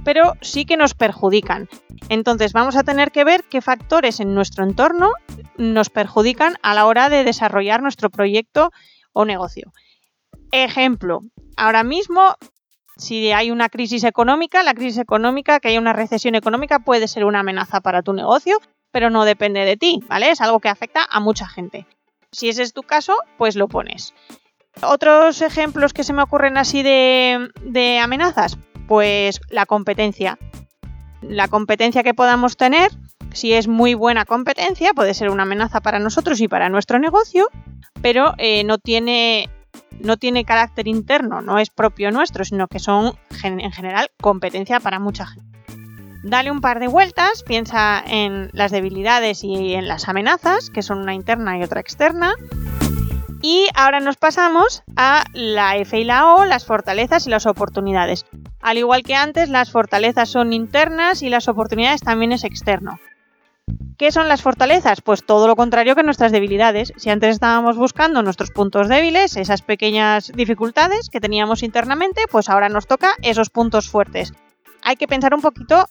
pero 0.04 0.34
sí 0.40 0.64
que 0.64 0.76
nos 0.76 0.94
perjudican. 0.94 1.68
Entonces 2.08 2.52
vamos 2.52 2.76
a 2.76 2.84
tener 2.84 3.10
que 3.10 3.24
ver 3.24 3.44
qué 3.44 3.60
factores 3.60 4.20
en 4.20 4.34
nuestro 4.34 4.64
entorno 4.64 5.10
nos 5.56 5.90
perjudican 5.90 6.56
a 6.62 6.74
la 6.74 6.86
hora 6.86 7.08
de 7.08 7.24
desarrollar 7.24 7.82
nuestro 7.82 8.10
proyecto 8.10 8.70
o 9.12 9.24
negocio. 9.24 9.72
Ejemplo, 10.52 11.22
ahora 11.56 11.82
mismo 11.82 12.36
si 12.98 13.30
hay 13.30 13.50
una 13.50 13.68
crisis 13.68 14.02
económica, 14.04 14.62
la 14.64 14.74
crisis 14.74 14.98
económica, 14.98 15.60
que 15.60 15.68
haya 15.68 15.78
una 15.78 15.92
recesión 15.92 16.34
económica 16.34 16.80
puede 16.80 17.06
ser 17.06 17.24
una 17.24 17.40
amenaza 17.40 17.80
para 17.80 18.02
tu 18.02 18.12
negocio, 18.12 18.58
pero 18.90 19.10
no 19.10 19.24
depende 19.24 19.64
de 19.64 19.76
ti, 19.76 20.00
¿vale? 20.08 20.30
Es 20.30 20.40
algo 20.40 20.60
que 20.60 20.68
afecta 20.68 21.06
a 21.10 21.20
mucha 21.20 21.48
gente. 21.48 21.86
Si 22.30 22.48
ese 22.48 22.62
es 22.62 22.72
tu 22.72 22.82
caso, 22.82 23.16
pues 23.36 23.56
lo 23.56 23.68
pones. 23.68 24.14
Otros 24.82 25.42
ejemplos 25.42 25.92
que 25.92 26.04
se 26.04 26.12
me 26.12 26.22
ocurren 26.22 26.56
así 26.56 26.82
de, 26.82 28.00
amenazas, 28.02 28.58
pues 28.86 29.40
la 29.50 29.66
competencia. 29.66 30.38
La 31.20 31.48
competencia 31.48 32.04
que 32.04 32.14
podamos 32.14 32.56
tener, 32.56 32.90
si 33.32 33.54
es 33.54 33.66
muy 33.66 33.94
buena 33.94 34.24
competencia, 34.24 34.92
puede 34.94 35.14
ser 35.14 35.30
una 35.30 35.42
amenaza 35.42 35.80
para 35.80 35.98
nosotros 35.98 36.40
y 36.40 36.48
para 36.48 36.68
nuestro 36.68 36.98
negocio, 36.98 37.48
pero 38.02 38.34
eh, 38.38 38.62
no, 38.62 38.78
tiene, 38.78 39.50
no 40.00 40.16
tiene 40.16 40.44
carácter 40.44 40.86
interno, 40.86 41.42
no 41.42 41.58
es 41.58 41.70
propio 41.70 42.12
nuestro, 42.12 42.44
sino 42.44 42.68
que 42.68 42.78
son 42.78 43.14
en 43.42 43.72
general 43.72 44.10
competencia 44.20 44.78
para 44.78 45.00
mucha 45.00 45.26
gente. 45.26 45.57
Dale 46.22 46.50
un 46.50 46.60
par 46.60 46.80
de 46.80 46.88
vueltas, 46.88 47.44
piensa 47.44 48.02
en 48.04 48.50
las 48.52 48.72
debilidades 48.72 49.44
y 49.44 49.74
en 49.74 49.86
las 49.86 50.08
amenazas, 50.08 50.70
que 50.70 50.82
son 50.82 50.98
una 50.98 51.14
interna 51.14 51.58
y 51.58 51.62
otra 51.62 51.80
externa. 51.80 52.34
Y 53.40 53.68
ahora 53.74 54.00
nos 54.00 54.16
pasamos 54.16 54.82
a 54.96 55.24
la 55.32 55.76
F 55.76 55.98
y 55.98 56.04
la 56.04 56.34
O, 56.34 56.44
las 56.44 56.66
fortalezas 56.66 57.26
y 57.26 57.30
las 57.30 57.46
oportunidades. 57.46 58.26
Al 58.60 58.78
igual 58.78 59.04
que 59.04 59.14
antes, 59.14 59.48
las 59.48 59.70
fortalezas 59.70 60.28
son 60.28 60.52
internas 60.52 61.22
y 61.22 61.28
las 61.28 61.46
oportunidades 61.46 62.00
también 62.00 62.32
es 62.32 62.42
externo. 62.42 62.98
¿Qué 63.96 64.10
son 64.10 64.28
las 64.28 64.42
fortalezas? 64.42 65.00
Pues 65.00 65.24
todo 65.24 65.46
lo 65.46 65.54
contrario 65.54 65.94
que 65.94 66.02
nuestras 66.02 66.32
debilidades. 66.32 66.92
Si 66.96 67.10
antes 67.10 67.30
estábamos 67.30 67.76
buscando 67.76 68.22
nuestros 68.22 68.50
puntos 68.50 68.88
débiles, 68.88 69.36
esas 69.36 69.62
pequeñas 69.62 70.32
dificultades 70.34 71.08
que 71.10 71.20
teníamos 71.20 71.62
internamente, 71.62 72.22
pues 72.30 72.48
ahora 72.48 72.68
nos 72.68 72.86
toca 72.86 73.10
esos 73.22 73.50
puntos 73.50 73.88
fuertes. 73.88 74.32
Hay 74.82 74.96
que 74.96 75.08
pensar 75.08 75.34
un 75.34 75.40
poquito 75.40 75.86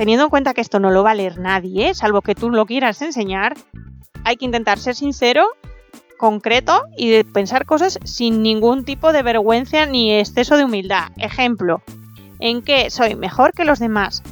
teniendo 0.00 0.24
en 0.24 0.30
cuenta 0.30 0.54
que 0.54 0.62
esto 0.62 0.80
no 0.80 0.90
lo 0.90 1.04
va 1.04 1.10
a 1.10 1.14
leer 1.14 1.38
nadie, 1.38 1.92
salvo 1.92 2.22
que 2.22 2.34
tú 2.34 2.48
lo 2.48 2.64
quieras 2.64 3.02
enseñar, 3.02 3.54
hay 4.24 4.36
que 4.36 4.46
intentar 4.46 4.78
ser 4.78 4.94
sincero, 4.94 5.44
concreto 6.16 6.84
y 6.96 7.22
pensar 7.22 7.66
cosas 7.66 7.98
sin 8.02 8.42
ningún 8.42 8.86
tipo 8.86 9.12
de 9.12 9.22
vergüenza 9.22 9.84
ni 9.84 10.14
exceso 10.14 10.56
de 10.56 10.64
humildad. 10.64 11.08
Ejemplo, 11.18 11.82
¿en 12.38 12.62
qué 12.62 12.88
soy 12.88 13.14
mejor 13.14 13.52
que 13.52 13.66
los 13.66 13.78
demás? 13.78 14.22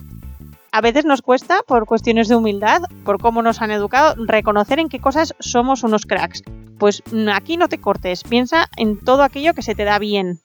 A 0.72 0.80
veces 0.80 1.04
nos 1.04 1.20
cuesta, 1.20 1.60
por 1.66 1.84
cuestiones 1.84 2.28
de 2.28 2.36
humildad, 2.36 2.80
por 3.04 3.20
cómo 3.20 3.42
nos 3.42 3.60
han 3.60 3.70
educado, 3.70 4.14
reconocer 4.24 4.78
en 4.78 4.88
qué 4.88 5.00
cosas 5.00 5.34
somos 5.38 5.82
unos 5.82 6.06
cracks. 6.06 6.44
Pues 6.78 7.02
aquí 7.30 7.58
no 7.58 7.68
te 7.68 7.76
cortes, 7.78 8.22
piensa 8.22 8.70
en 8.78 8.98
todo 9.04 9.22
aquello 9.22 9.52
que 9.52 9.60
se 9.60 9.74
te 9.74 9.84
da 9.84 9.98
bien, 9.98 10.40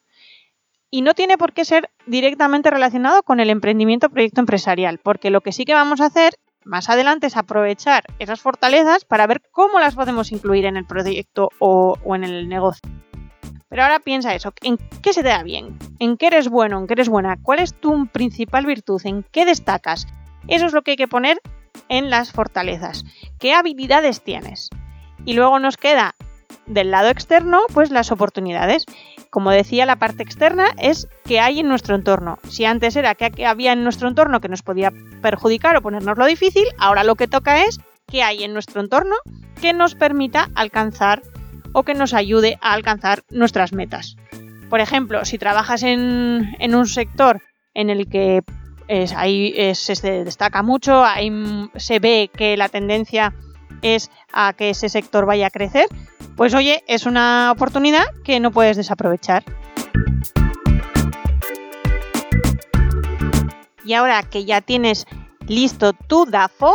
y 0.93 1.01
no 1.01 1.15
tiene 1.15 1.39
por 1.39 1.53
qué 1.53 1.65
ser 1.65 1.89
directamente 2.05 2.69
relacionado 2.69 3.23
con 3.23 3.39
el 3.39 3.49
emprendimiento 3.49 4.09
proyecto 4.09 4.41
empresarial, 4.41 4.99
porque 4.99 5.31
lo 5.31 5.41
que 5.41 5.51
sí 5.51 5.65
que 5.65 5.73
vamos 5.73 6.01
a 6.01 6.05
hacer 6.05 6.35
más 6.65 6.87
adelante 6.87 7.25
es 7.25 7.35
aprovechar 7.35 8.03
esas 8.19 8.41
fortalezas 8.41 9.03
para 9.03 9.25
ver 9.25 9.41
cómo 9.49 9.79
las 9.79 9.95
podemos 9.95 10.31
incluir 10.31 10.65
en 10.65 10.77
el 10.77 10.85
proyecto 10.85 11.49
o, 11.57 11.97
en 12.13 12.23
el 12.23 12.47
negocio. 12.47 12.87
Pero 13.69 13.81
ahora 13.81 14.01
piensa 14.01 14.35
eso, 14.35 14.53
¿en 14.61 14.77
qué 15.01 15.13
se 15.13 15.23
te 15.23 15.29
da 15.29 15.41
bien? 15.41 15.79
¿En 15.97 16.15
qué 16.15 16.27
eres 16.27 16.47
bueno? 16.47 16.77
¿En 16.77 16.85
qué 16.85 16.93
eres 16.93 17.09
buena? 17.09 17.37
¿Cuál 17.41 17.57
es 17.57 17.73
tu 17.73 18.05
principal 18.05 18.67
virtud? 18.67 19.01
¿En 19.03 19.23
qué 19.23 19.45
destacas? 19.45 20.05
Eso 20.47 20.67
es 20.67 20.73
lo 20.73 20.83
que 20.83 20.91
hay 20.91 20.97
que 20.97 21.07
poner 21.07 21.41
en 21.89 22.11
las 22.11 22.31
fortalezas. 22.31 23.03
¿Qué 23.39 23.55
habilidades 23.55 24.23
tienes? 24.23 24.69
Y 25.25 25.33
luego 25.33 25.57
nos 25.57 25.75
queda 25.75 26.13
del 26.65 26.91
lado 26.91 27.09
externo, 27.09 27.61
pues 27.73 27.91
las 27.91 28.11
oportunidades. 28.11 28.85
Como 29.29 29.51
decía, 29.51 29.85
la 29.85 29.97
parte 29.97 30.23
externa 30.23 30.67
es 30.77 31.07
que 31.25 31.39
hay 31.39 31.59
en 31.59 31.67
nuestro 31.67 31.95
entorno. 31.95 32.37
Si 32.47 32.65
antes 32.65 32.95
era 32.95 33.15
que 33.15 33.45
había 33.45 33.73
en 33.73 33.83
nuestro 33.83 34.07
entorno 34.07 34.41
que 34.41 34.49
nos 34.49 34.61
podía 34.61 34.91
perjudicar 35.21 35.75
o 35.75 35.81
ponernos 35.81 36.17
lo 36.17 36.25
difícil, 36.25 36.65
ahora 36.77 37.03
lo 37.03 37.15
que 37.15 37.27
toca 37.27 37.63
es 37.63 37.79
que 38.07 38.23
hay 38.23 38.43
en 38.43 38.53
nuestro 38.53 38.81
entorno 38.81 39.15
que 39.61 39.73
nos 39.73 39.95
permita 39.95 40.49
alcanzar 40.55 41.23
o 41.73 41.83
que 41.83 41.95
nos 41.95 42.13
ayude 42.13 42.57
a 42.61 42.73
alcanzar 42.73 43.23
nuestras 43.29 43.73
metas. 43.73 44.15
Por 44.69 44.79
ejemplo, 44.79 45.25
si 45.25 45.37
trabajas 45.37 45.83
en, 45.83 46.75
un 46.75 46.87
sector 46.87 47.41
en 47.73 47.89
el 47.89 48.07
que 48.07 48.41
ahí 49.15 49.73
se 49.73 50.23
destaca 50.23 50.63
mucho, 50.63 51.03
ahí 51.03 51.31
se 51.75 51.99
ve 51.99 52.29
que 52.35 52.57
la 52.57 52.69
tendencia 52.69 53.33
es 53.81 54.09
a 54.31 54.53
que 54.53 54.71
ese 54.71 54.89
sector 54.89 55.25
vaya 55.25 55.47
a 55.47 55.51
crecer, 55.51 55.87
pues 56.35 56.53
oye, 56.53 56.83
es 56.87 57.05
una 57.05 57.51
oportunidad 57.51 58.05
que 58.23 58.39
no 58.39 58.51
puedes 58.51 58.77
desaprovechar. 58.77 59.43
Y 63.85 63.93
ahora 63.93 64.23
que 64.23 64.45
ya 64.45 64.61
tienes 64.61 65.05
listo 65.47 65.93
tu 65.93 66.25
DAFO, 66.25 66.73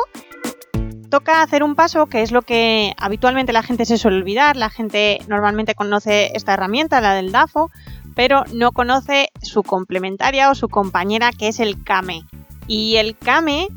toca 1.11 1.43
hacer 1.43 1.63
un 1.63 1.75
paso 1.75 2.07
que 2.07 2.23
es 2.23 2.33
lo 2.33 2.43
que 2.43 2.95
habitualmente 2.99 3.53
la 3.53 3.63
gente 3.63 3.87
se 3.87 3.99
suele 3.99 4.19
olvidar. 4.19 4.57
La 4.57 4.71
gente 4.71 5.19
normalmente 5.27 5.75
conoce 5.75 6.31
esta 6.35 6.55
herramienta, 6.55 7.01
la 7.01 7.15
del 7.15 7.33
DAFO, 7.33 7.71
pero 8.15 8.45
no 8.53 8.73
conoce 8.73 9.29
su 9.43 9.63
complementaria 9.63 10.51
o 10.51 10.55
su 10.55 10.69
compañera 10.69 11.31
que 11.33 11.49
es 11.49 11.61
el 11.61 11.83
CAME. 11.83 12.25
Y 12.67 12.97
el 12.97 13.17
CAME, 13.17 13.69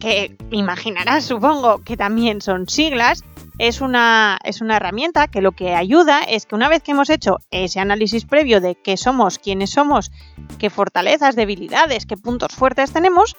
que 0.00 0.36
imaginarás 0.50 1.24
supongo 1.24 1.82
que 1.82 1.96
también 1.96 2.40
son 2.40 2.68
siglas, 2.68 3.24
es 3.58 3.80
una, 3.80 4.38
es 4.44 4.60
una 4.60 4.76
herramienta 4.76 5.26
que 5.26 5.42
lo 5.42 5.52
que 5.52 5.74
ayuda 5.74 6.22
es 6.22 6.46
que 6.46 6.54
una 6.54 6.68
vez 6.68 6.82
que 6.82 6.92
hemos 6.92 7.10
hecho 7.10 7.38
ese 7.50 7.80
análisis 7.80 8.24
previo 8.24 8.60
de 8.60 8.76
qué 8.76 8.96
somos, 8.96 9.38
quiénes 9.38 9.70
somos, 9.70 10.12
qué 10.58 10.70
fortalezas, 10.70 11.34
debilidades, 11.34 12.06
qué 12.06 12.16
puntos 12.16 12.54
fuertes 12.54 12.92
tenemos, 12.92 13.36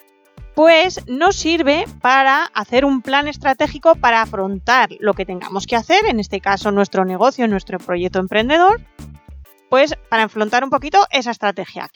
pues 0.56 1.08
nos 1.08 1.38
sirve 1.38 1.86
para 2.02 2.44
hacer 2.54 2.84
un 2.84 3.02
plan 3.02 3.30
estratégico 3.30 3.96
para 3.96 4.22
afrontar 4.22 4.90
lo 5.00 5.14
que 5.14 5.26
tengamos 5.26 5.66
que 5.66 5.78
hacer, 5.78 6.06
en 6.06 6.20
este 6.20 6.42
caso 6.42 6.72
nuestro 6.72 7.06
negocio, 7.06 7.48
nuestro 7.48 7.80
proyecto 7.80 8.20
emprendedor, 8.20 8.82
pues 9.70 9.96
para 10.10 10.24
afrontar 10.24 10.66
un 10.66 10.70
poquito 10.70 11.06
esa 11.12 11.32
estrategia. 11.32 11.90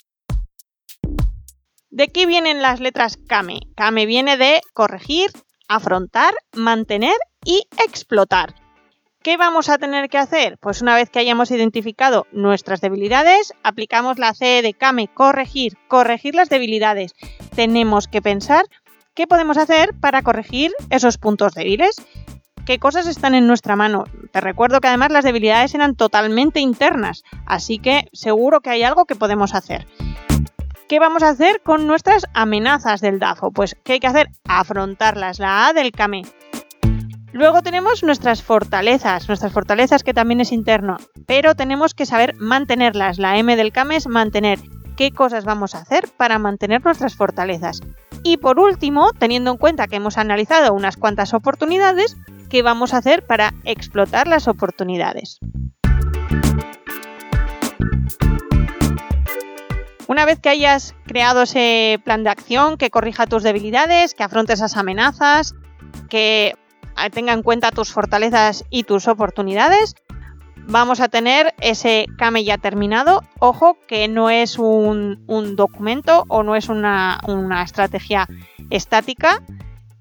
¿De 1.90 2.08
qué 2.08 2.26
vienen 2.26 2.62
las 2.62 2.80
letras 2.80 3.18
KAME? 3.18 3.60
KAME 3.76 4.06
viene 4.06 4.38
de 4.38 4.62
corregir, 4.74 5.30
afrontar, 5.68 6.34
mantener 6.54 7.16
y 7.46 7.68
explotar. 7.86 8.56
¿Qué 9.24 9.38
vamos 9.38 9.70
a 9.70 9.78
tener 9.78 10.10
que 10.10 10.18
hacer? 10.18 10.58
Pues 10.58 10.82
una 10.82 10.96
vez 10.96 11.10
que 11.10 11.20
hayamos 11.20 11.50
identificado 11.50 12.28
nuestras 12.34 12.82
debilidades, 12.82 13.54
aplicamos 13.64 14.20
la 14.20 14.34
C 14.34 14.62
de 14.62 14.74
Kame, 14.74 15.08
corregir, 15.08 15.78
corregir 15.88 16.36
las 16.36 16.50
debilidades. 16.50 17.16
Tenemos 17.56 18.10
que 18.10 18.22
pensar 18.22 18.66
qué 19.14 19.26
podemos 19.26 19.58
hacer 19.58 19.94
para 20.02 20.24
corregir 20.24 20.74
esos 20.90 21.18
puntos 21.18 21.54
débiles. 21.54 22.02
¿Qué 22.66 22.80
cosas 22.80 23.08
están 23.08 23.34
en 23.34 23.48
nuestra 23.48 23.78
mano? 23.78 24.04
Te 24.34 24.42
recuerdo 24.42 24.82
que 24.82 24.90
además 24.90 25.14
las 25.14 25.24
debilidades 25.24 25.74
eran 25.74 25.96
totalmente 25.96 26.60
internas, 26.60 27.24
así 27.46 27.78
que 27.78 28.10
seguro 28.12 28.60
que 28.60 28.72
hay 28.72 28.84
algo 28.84 29.06
que 29.06 29.16
podemos 29.16 29.54
hacer. 29.54 29.88
¿Qué 30.90 31.00
vamos 31.00 31.24
a 31.24 31.30
hacer 31.30 31.62
con 31.62 31.88
nuestras 31.88 32.26
amenazas 32.34 33.00
del 33.00 33.20
DAFO? 33.20 33.52
Pues, 33.52 33.78
¿qué 33.84 33.94
hay 33.94 34.00
que 34.00 34.08
hacer? 34.08 34.30
Afrontarlas, 34.44 35.40
la 35.40 35.68
A 35.68 35.74
del 35.74 35.92
Kame. 35.92 36.24
Luego 37.34 37.64
tenemos 37.64 38.04
nuestras 38.04 38.44
fortalezas, 38.44 39.28
nuestras 39.28 39.52
fortalezas 39.52 40.04
que 40.04 40.14
también 40.14 40.40
es 40.40 40.52
interno, 40.52 40.98
pero 41.26 41.56
tenemos 41.56 41.96
que 41.96 42.06
saber 42.06 42.36
mantenerlas. 42.38 43.18
La 43.18 43.40
M 43.40 43.56
del 43.56 43.72
CAME 43.72 43.96
es 43.96 44.06
mantener. 44.06 44.60
¿Qué 44.96 45.10
cosas 45.10 45.44
vamos 45.44 45.74
a 45.74 45.80
hacer 45.80 46.08
para 46.16 46.38
mantener 46.38 46.86
nuestras 46.86 47.16
fortalezas? 47.16 47.82
Y 48.22 48.38
por 48.38 48.60
último, 48.60 49.14
teniendo 49.18 49.50
en 49.50 49.58
cuenta 49.58 49.88
que 49.88 49.96
hemos 49.96 50.20
analizado 50.20 50.76
unas 50.76 50.96
cuantas 50.96 51.34
oportunidades, 51.34 52.18
¿qué 52.52 52.62
vamos 52.62 52.94
a 52.94 52.98
hacer 52.98 53.26
para 53.26 53.56
explotar 53.64 54.28
las 54.28 54.48
oportunidades? 54.48 55.40
Una 60.08 60.26
vez 60.26 60.40
que 60.40 60.50
hayas 60.50 60.94
creado 61.08 61.42
ese 61.42 62.00
plan 62.06 62.24
de 62.24 62.30
acción 62.30 62.78
que 62.78 62.92
corrija 62.92 63.26
tus 63.26 63.42
debilidades, 63.42 64.14
que 64.14 64.22
afronte 64.22 64.54
esas 64.54 64.78
amenazas, 64.78 65.56
que 66.10 66.54
tenga 67.12 67.34
en 67.34 67.44
cuenta 67.44 67.72
tus 67.72 67.92
fortalezas 67.92 68.66
y 68.70 68.84
tus 68.84 69.08
oportunidades, 69.08 69.96
vamos 70.68 71.00
a 71.00 71.10
tener 71.10 71.54
ese 71.60 72.06
Kame 72.18 72.44
ya 72.44 72.58
terminado. 72.58 73.24
Ojo 73.40 73.78
que 73.88 74.08
no 74.08 74.30
es 74.30 74.58
un, 74.58 75.26
documento 75.56 76.26
o 76.28 76.44
no 76.44 76.56
es 76.56 76.70
una, 76.70 77.20
una, 77.28 77.64
estrategia 77.64 78.28
estática. 78.70 79.42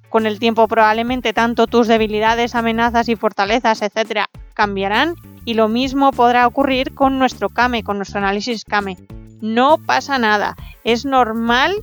Con 0.08 0.26
el 0.26 0.38
tiempo 0.38 0.68
probablemente 0.68 1.32
tanto 1.32 1.66
tus 1.66 1.88
debilidades, 1.88 2.54
amenazas 2.54 3.08
y 3.08 3.16
fortalezas, 3.16 3.80
etcétera, 3.80 4.28
cambiarán 4.52 5.14
y 5.44 5.54
lo 5.54 5.68
mismo 5.68 6.12
podrá 6.12 6.46
ocurrir 6.46 6.94
con 6.94 7.18
nuestro 7.18 7.48
Kame, 7.48 7.82
con 7.82 7.96
nuestro 7.96 8.18
análisis 8.18 8.64
Kame. 8.64 8.98
No 9.40 9.78
pasa 9.78 10.18
nada, 10.18 10.54
es 10.84 11.04
normal 11.04 11.74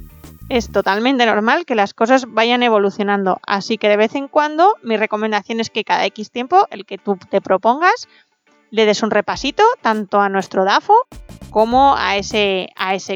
es 0.50 0.72
totalmente 0.72 1.26
normal 1.26 1.66
que 1.66 1.76
las 1.76 1.94
cosas 1.94 2.26
vayan 2.28 2.64
evolucionando. 2.64 3.40
Así 3.46 3.78
que 3.78 3.88
de 3.88 3.98
vez 3.98 4.16
en 4.16 4.28
cuando 4.28 4.76
mi 4.84 4.98
recomendación 4.98 5.60
es 5.60 5.70
que 5.70 5.84
cada 5.84 6.06
X 6.06 6.32
tiempo, 6.32 6.68
el 6.72 6.86
que 6.86 6.98
tú 6.98 7.18
te 7.30 7.40
propongas, 7.40 8.08
le 8.72 8.86
des 8.86 9.02
un 9.04 9.12
repasito 9.12 9.64
tanto 9.82 10.20
a 10.20 10.30
nuestro 10.30 10.66
DAFO 10.66 10.96
como 11.52 11.96
a 11.96 12.18
ese, 12.18 12.70
a 12.76 12.96
ese. 12.96 13.16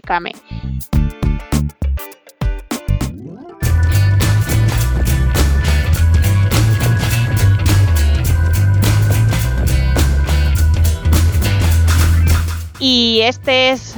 Y 12.79 13.21
este 13.21 13.71
es 13.71 13.95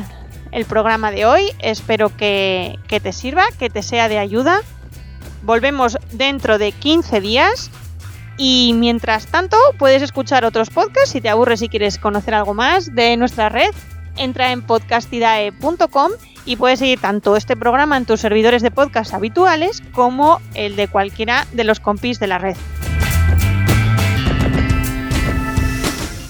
el 0.55 0.63
programa 0.65 1.11
de 1.11 1.25
hoy. 1.25 1.51
Espero 1.59 2.15
que, 2.15 2.79
te 2.87 3.11
sirva, 3.11 3.43
que 3.59 3.69
te 3.69 3.83
sea 3.83 4.07
de 4.07 4.17
ayuda. 4.17 4.61
Volvemos 5.43 5.97
dentro 6.13 6.57
de 6.57 6.71
15 6.71 7.19
días. 7.19 7.69
Y 8.37 8.73
mientras 8.75 9.27
tanto, 9.27 9.57
puedes 9.77 10.01
escuchar 10.01 10.45
otros 10.45 10.69
podcasts 10.69 11.11
si 11.11 11.21
te 11.21 11.29
aburres 11.29 11.61
y 11.61 11.69
quieres 11.69 11.97
conocer 11.97 12.33
algo 12.33 12.53
más 12.53 12.95
de 12.95 13.17
nuestra 13.17 13.49
red. 13.49 13.71
Entra 14.15 14.53
en 14.53 14.61
podcastidae.com 14.61 16.11
y 16.45 16.55
puedes 16.55 16.79
seguir 16.79 17.01
tanto 17.01 17.35
este 17.35 17.57
programa 17.57 17.97
en 17.97 18.05
tus 18.05 18.21
servidores 18.21 18.61
de 18.61 18.71
podcast 18.71 19.13
habituales 19.13 19.83
como 19.91 20.39
el 20.53 20.77
de 20.77 20.87
cualquiera 20.87 21.45
de 21.51 21.65
los 21.65 21.81
compis 21.81 22.19
de 22.19 22.27
la 22.27 22.37
red. 22.37 22.55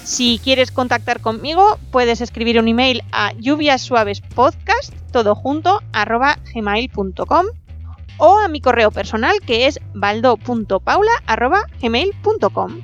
Si 0.06 0.40
quieres 0.44 0.70
contactar 0.70 1.20
conmigo, 1.20 1.80
puedes 1.90 2.22
escribir 2.22 2.60
un 2.60 2.68
email 2.68 3.02
a 3.12 3.34
lluviasuavespodcast, 3.34 4.94
todo 5.12 5.34
junto, 5.34 5.82
arroba 5.94 6.38
gmail.com 6.54 7.48
o 8.18 8.38
a 8.38 8.48
mi 8.48 8.62
correo 8.62 8.92
personal 8.92 9.42
que 9.42 9.66
es 9.66 9.80
baldo.paula 9.96 11.12
arroba 11.26 11.64
gmail.com. 11.82 12.82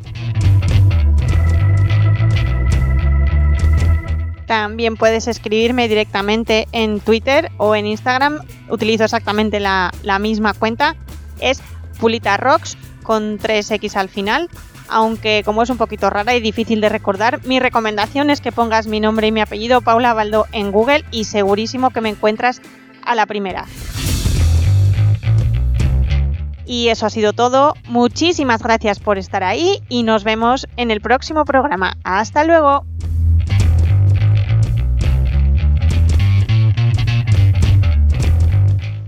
También 4.48 4.98
puedes 4.98 5.28
escribirme 5.28 5.88
directamente 5.88 6.68
en 6.72 7.00
Twitter 7.00 7.52
o 7.58 7.76
en 7.76 7.86
Instagram. 7.86 8.40
Utilizo 8.68 9.04
exactamente 9.04 9.60
la, 9.60 9.94
la 10.02 10.18
misma 10.18 10.56
cuenta. 10.56 10.96
Es 11.40 11.62
pulitarrocks 12.00 12.78
con 13.04 13.38
3x 13.38 13.96
al 13.96 14.10
final 14.10 14.50
aunque 14.92 15.42
como 15.44 15.64
es 15.64 15.70
un 15.70 15.78
poquito 15.78 16.10
rara 16.10 16.36
y 16.36 16.42
difícil 16.42 16.82
de 16.82 16.90
recordar, 16.90 17.44
mi 17.46 17.60
recomendación 17.60 18.30
es 18.30 18.42
que 18.42 18.52
pongas 18.52 18.88
mi 18.88 19.00
nombre 19.00 19.28
y 19.28 19.32
mi 19.32 19.42
apellido 19.42 19.82
Paula 19.82 20.14
Baldo 20.14 20.46
en 20.52 20.72
Google 20.72 21.06
y 21.12 21.24
segurísimo 21.24 21.90
que 21.92 22.02
me 22.02 22.10
encuentras 22.10 22.62
a 23.04 23.16
la 23.16 23.26
primera. 23.26 23.66
Y 26.66 26.90
eso 26.90 27.06
ha 27.06 27.10
sido 27.10 27.34
todo. 27.34 27.74
Muchísimas 27.88 28.62
gracias 28.62 29.00
por 29.00 29.18
estar 29.18 29.44
ahí 29.44 29.80
y 29.90 30.04
nos 30.04 30.24
vemos 30.24 30.68
en 30.78 30.92
el 30.92 31.02
próximo 31.02 31.46
programa. 31.46 31.98
Hasta 32.04 32.44
luego. 32.44 32.86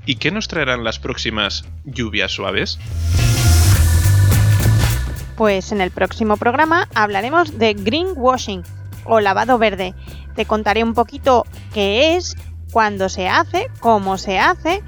¿Y 0.05 0.15
qué 0.15 0.31
nos 0.31 0.47
traerán 0.47 0.83
las 0.83 0.99
próximas 0.99 1.65
lluvias 1.85 2.31
suaves? 2.31 2.79
Pues 5.35 5.71
en 5.71 5.81
el 5.81 5.91
próximo 5.91 6.37
programa 6.37 6.87
hablaremos 6.93 7.57
de 7.57 7.73
greenwashing 7.73 8.63
o 9.05 9.19
lavado 9.19 9.57
verde. 9.57 9.93
Te 10.35 10.45
contaré 10.45 10.83
un 10.83 10.93
poquito 10.93 11.45
qué 11.73 12.15
es, 12.15 12.35
cuándo 12.71 13.09
se 13.09 13.27
hace, 13.27 13.67
cómo 13.79 14.17
se 14.17 14.39
hace 14.39 14.83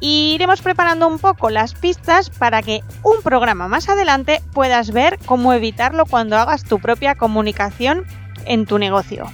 y 0.00 0.32
iremos 0.34 0.62
preparando 0.62 1.08
un 1.08 1.18
poco 1.18 1.50
las 1.50 1.74
pistas 1.74 2.30
para 2.30 2.62
que 2.62 2.82
un 3.02 3.20
programa 3.22 3.68
más 3.68 3.88
adelante 3.88 4.40
puedas 4.52 4.92
ver 4.92 5.18
cómo 5.26 5.52
evitarlo 5.52 6.06
cuando 6.06 6.36
hagas 6.36 6.64
tu 6.64 6.78
propia 6.78 7.16
comunicación 7.16 8.04
en 8.44 8.66
tu 8.66 8.78
negocio. 8.78 9.26